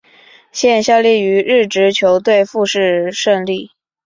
[0.51, 3.69] 现效力于日职球队富山胜利。